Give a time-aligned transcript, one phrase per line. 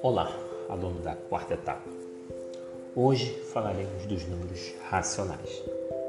[0.00, 0.30] Olá,
[0.68, 1.90] aluno da quarta etapa.
[2.94, 5.64] Hoje falaremos dos números racionais.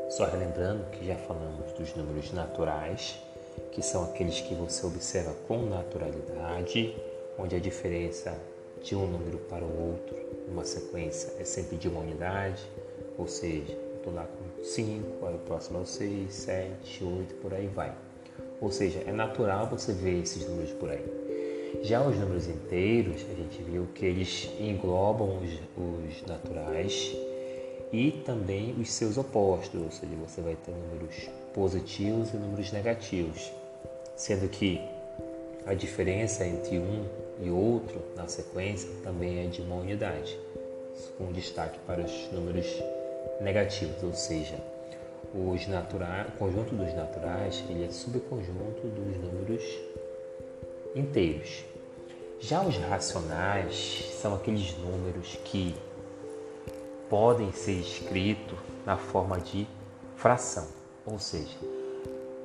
[0.09, 3.19] Só relembrando que já falamos dos números naturais,
[3.71, 6.95] que são aqueles que você observa com naturalidade,
[7.39, 8.39] onde a diferença
[8.83, 10.15] de um número para o outro,
[10.47, 12.63] numa sequência, é sempre de uma unidade,
[13.17, 17.35] ou seja, eu estou lá com 5, aí o próximo é o 6, 7, 8,
[17.35, 18.06] por aí vai.
[18.61, 21.05] Ou seja, é natural você ver esses números por aí.
[21.83, 27.15] Já os números inteiros, a gente viu que eles englobam os, os naturais
[27.91, 33.51] e também os seus opostos, ou seja, você vai ter números positivos e números negativos,
[34.15, 34.81] sendo que
[35.65, 37.05] a diferença entre um
[37.41, 40.37] e outro na sequência também é de uma unidade,
[41.17, 42.67] com destaque para os números
[43.41, 44.55] negativos, ou seja,
[45.33, 49.63] os naturais, o conjunto dos naturais ele é subconjunto dos números
[50.95, 51.63] inteiros.
[52.39, 55.75] Já os racionais são aqueles números que
[57.09, 59.67] podem ser escritos na forma de
[60.15, 60.67] fração,
[61.05, 61.57] ou seja,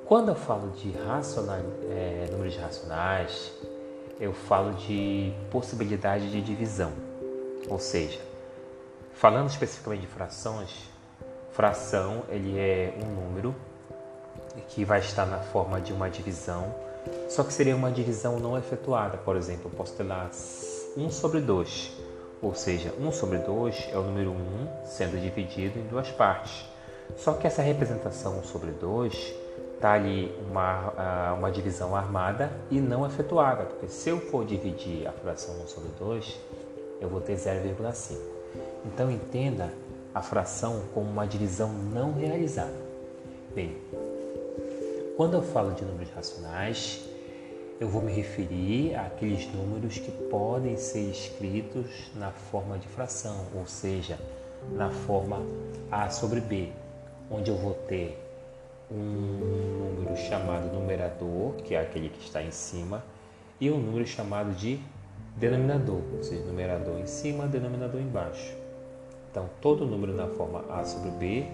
[0.06, 3.52] quando eu falo de racionais, é, números racionais,
[4.20, 6.92] eu falo de possibilidade de divisão,
[7.68, 8.20] ou seja,
[9.14, 10.91] falando especificamente de frações,
[11.52, 13.54] fração ele é um número
[14.68, 16.74] que vai estar na forma de uma divisão,
[17.28, 19.18] só que seria uma divisão não efetuada.
[19.18, 20.28] Por exemplo, eu posso ter lá
[20.96, 21.92] 1 sobre 2,
[22.40, 26.66] ou seja, 1 sobre 2 é o número 1 sendo dividido em duas partes.
[27.16, 29.34] Só que essa representação 1 sobre 2
[29.74, 35.06] está ali uma, ah, uma divisão armada e não efetuada, porque se eu for dividir
[35.06, 36.40] a fração 1 sobre 2,
[37.00, 38.16] eu vou ter 0,5.
[38.84, 39.72] Então entenda
[40.14, 42.74] a fração como uma divisão não realizada.
[43.54, 43.76] Bem,
[45.16, 47.04] quando eu falo de números racionais,
[47.80, 53.66] eu vou me referir àqueles números que podem ser escritos na forma de fração, ou
[53.66, 54.18] seja,
[54.70, 55.38] na forma
[55.90, 56.70] A sobre B,
[57.30, 58.18] onde eu vou ter
[58.90, 63.02] um número chamado numerador, que é aquele que está em cima,
[63.60, 64.78] e um número chamado de
[65.36, 68.61] denominador, ou seja, numerador em cima, denominador embaixo.
[69.32, 71.46] Então, todo número na forma A sobre B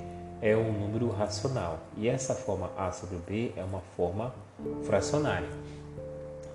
[0.42, 4.34] é um número racional, e essa forma A sobre B é uma forma
[4.82, 5.48] fracionária.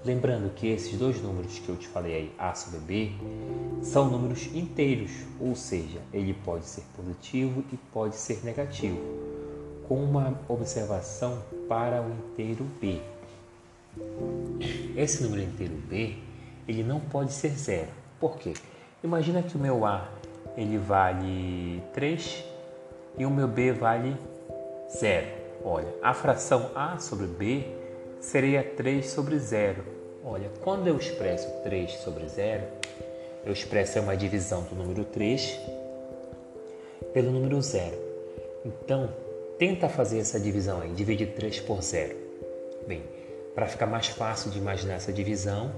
[0.03, 3.12] Lembrando que esses dois números que eu te falei aí, A sobre B,
[3.81, 9.00] são números inteiros, ou seja, ele pode ser positivo e pode ser negativo
[9.88, 13.00] com uma observação para o inteiro B.
[14.97, 16.17] Esse número inteiro B,
[16.67, 17.91] ele não pode ser zero.
[18.19, 18.53] Por quê?
[19.01, 20.09] Imagina que o meu A
[20.58, 22.44] ele vale 3
[23.18, 24.16] e o meu B vale
[24.90, 25.28] 0.
[25.64, 27.66] Olha, a fração A sobre B
[28.19, 29.84] seria 3 sobre 0.
[30.25, 32.63] Olha, quando eu expresso 3 sobre 0,
[33.46, 35.59] eu expresso uma divisão do número 3
[37.13, 37.96] pelo número 0.
[38.66, 39.09] Então,
[39.58, 42.16] Tenta fazer essa divisão aí, dividir 3 por 0.
[42.88, 43.03] Bem,
[43.53, 45.72] para ficar mais fácil de imaginar essa divisão,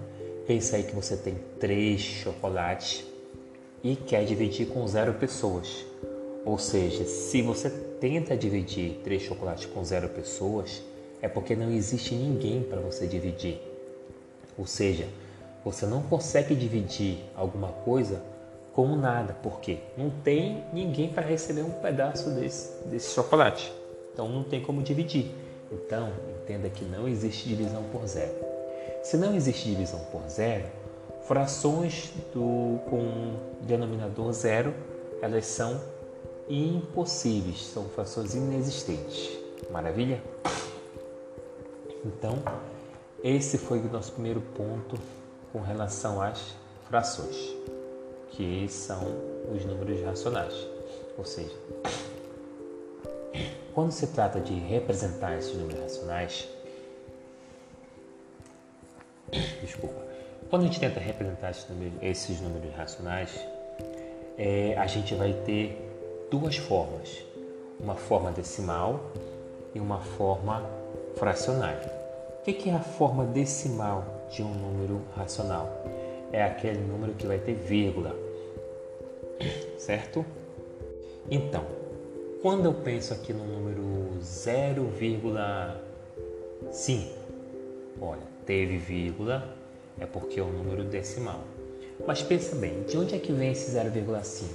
[0.48, 3.06] pensa aí que você tem 3 chocolates
[3.86, 5.86] e quer dividir com 0 pessoas.
[6.44, 10.82] Ou seja, se você tenta dividir 3 chocolates com 0 pessoas,
[11.22, 13.62] é porque não existe ninguém para você dividir.
[14.58, 15.08] Ou seja,
[15.64, 18.24] você não consegue dividir alguma coisa
[18.74, 23.72] como nada, porque não tem ninguém para receber um pedaço desse, desse chocolate.
[24.12, 25.30] Então não tem como dividir.
[25.72, 28.34] Então entenda que não existe divisão por zero.
[29.04, 30.66] Se não existe divisão por zero,
[31.28, 34.74] frações do, com denominador zero
[35.22, 35.82] elas são
[36.48, 39.32] impossíveis, são frações inexistentes.
[39.72, 40.22] Maravilha?
[42.06, 42.38] Então,
[43.24, 45.00] esse foi o nosso primeiro ponto
[45.52, 46.56] com relação às
[46.88, 47.56] frações
[48.30, 49.02] que são
[49.52, 50.54] os números racionais.
[51.18, 51.56] Ou seja,
[53.74, 56.48] quando se trata de representar esses números racionais,
[59.62, 60.05] desculpa,
[60.56, 63.46] quando a gente tenta representar esses números, esses números racionais,
[64.38, 65.86] é, a gente vai ter
[66.32, 67.26] duas formas,
[67.78, 69.02] uma forma decimal
[69.74, 70.64] e uma forma
[71.18, 71.92] fracionária.
[72.40, 75.84] O que é a forma decimal de um número racional?
[76.32, 78.16] É aquele número que vai ter vírgula
[79.78, 80.26] certo?
[81.30, 81.66] Então,
[82.42, 83.82] quando eu penso aqui no número
[84.22, 87.02] 0,5,
[88.00, 89.65] olha, teve vírgula,
[90.00, 91.42] é porque é um número decimal.
[92.06, 94.50] Mas pensa bem, de onde é que vem esse 0,5?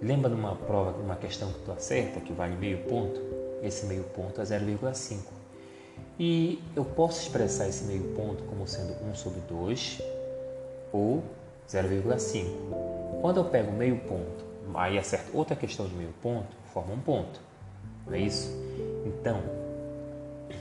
[0.00, 3.20] Lembra de uma prova, uma questão que tu acerta, que vale meio ponto?
[3.62, 5.18] Esse meio ponto é 0,5.
[6.18, 10.00] E eu posso expressar esse meio ponto como sendo 1 sobre 2
[10.92, 11.22] ou
[11.68, 12.44] 0,5.
[13.20, 17.40] Quando eu pego meio ponto, aí acerto outra questão de meio ponto, forma um ponto.
[18.06, 18.50] Não é isso?
[19.06, 19.40] Então,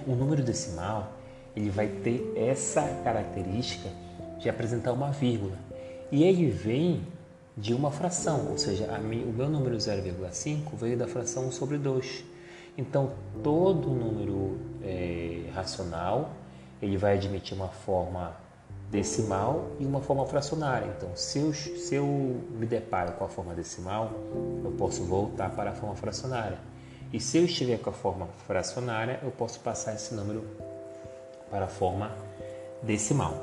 [0.08, 1.12] o número decimal
[1.56, 3.90] ele vai ter essa característica
[4.40, 5.58] de apresentar uma vírgula.
[6.12, 7.06] E ele vem
[7.56, 11.78] de uma fração, ou seja, minha, o meu número 0,5 veio da fração 1 sobre
[11.78, 12.24] 2.
[12.78, 13.12] Então,
[13.44, 16.32] todo número é, racional
[16.82, 18.36] ele vai admitir uma forma
[18.92, 20.94] decimal e uma forma fracionária.
[20.98, 24.12] Então, se eu, se eu me deparo com a forma decimal,
[24.64, 26.58] eu posso voltar para a forma fracionária.
[27.12, 30.44] E se eu estiver com a forma fracionária, eu posso passar esse número
[31.54, 32.12] para a forma
[32.82, 33.36] decimal.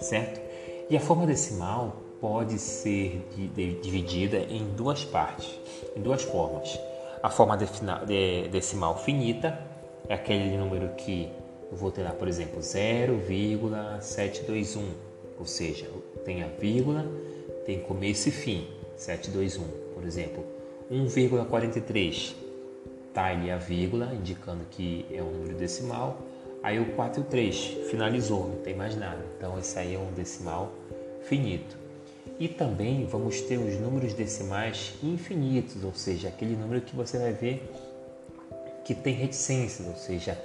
[0.00, 0.40] Certo?
[0.88, 3.28] E a forma decimal pode ser
[3.82, 5.58] dividida em duas partes,
[5.96, 6.78] em duas formas.
[7.20, 9.58] A forma decimal finita
[10.08, 11.28] é aquele número que
[11.68, 14.84] eu vou ter lá, por exemplo, 0,721,
[15.40, 15.90] ou seja,
[16.24, 17.04] tem a vírgula,
[17.64, 20.44] tem começo e fim, 721, por exemplo,
[20.92, 22.36] 1,43,
[23.12, 26.16] tá ali a vírgula, indicando que é um número decimal,
[26.66, 27.56] aí o 4 e o 3,
[27.88, 30.72] finalizou, não tem mais nada, então esse aí é um decimal
[31.22, 31.76] finito.
[32.40, 37.32] E também vamos ter os números decimais infinitos, ou seja, aquele número que você vai
[37.32, 37.62] ver
[38.84, 40.36] que tem reticências, ou seja,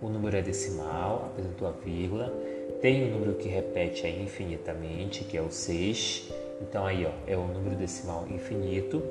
[0.00, 2.32] o número é decimal, apresentou a vírgula,
[2.80, 6.28] tem um número que repete aí infinitamente, que é o 6.
[6.62, 9.02] Então aí ó, é o número decimal infinito.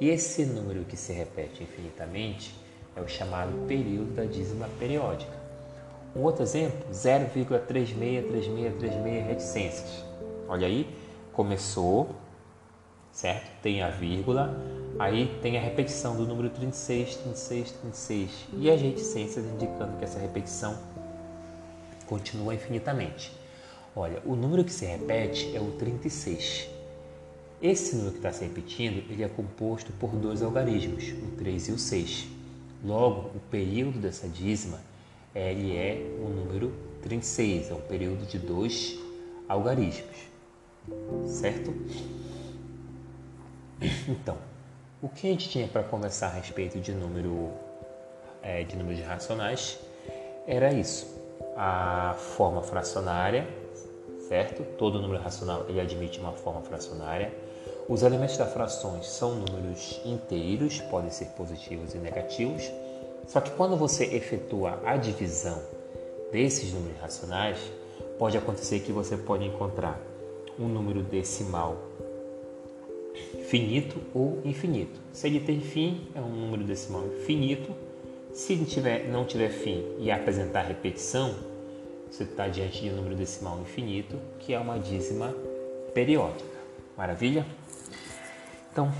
[0.00, 2.54] E esse número que se repete infinitamente
[2.94, 5.32] é o chamado período da dízima periódica.
[6.14, 10.04] Um outro exemplo, 0,363636 reticências.
[10.48, 10.86] Olha aí,
[11.32, 12.10] começou,
[13.10, 13.50] certo?
[13.60, 14.56] Tem a vírgula,
[14.98, 20.18] aí tem a repetição do número 36, 36, 36 e as reticências indicando que essa
[20.18, 20.78] repetição
[22.06, 23.32] continua infinitamente.
[23.94, 26.68] Olha, o número que se repete é o 36.
[27.60, 31.72] Esse número que está se repetindo, ele é composto por dois algarismos, o 3 e
[31.72, 32.26] o 6.
[32.84, 34.78] Logo, o período dessa dízima
[35.34, 36.72] ele é o número
[37.02, 38.98] 36, é um período de dois
[39.48, 40.36] algarismos
[41.26, 41.74] certo?
[44.08, 44.38] Então,
[45.02, 47.50] o que a gente tinha para conversar a respeito de número
[48.42, 49.78] é, de números racionais
[50.46, 51.06] era isso:
[51.56, 53.46] a forma fracionária,
[54.28, 54.62] certo?
[54.76, 57.32] Todo número racional ele admite uma forma fracionária.
[57.88, 62.70] Os elementos das frações são números inteiros, podem ser positivos e negativos.
[63.28, 65.60] Só que quando você efetua a divisão
[66.32, 67.58] desses números racionais,
[68.18, 70.00] pode acontecer que você pode encontrar
[70.58, 71.76] um número decimal
[73.48, 75.00] finito ou infinito.
[75.12, 77.74] Se ele tem fim, é um número decimal finito.
[78.32, 81.34] Se ele tiver, não tiver fim e apresentar repetição,
[82.10, 85.34] você está diante de um número decimal infinito, que é uma dízima
[85.94, 86.56] periódica.
[86.96, 87.46] Maravilha?
[88.72, 88.92] Então,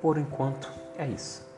[0.00, 1.51] por enquanto, é isso.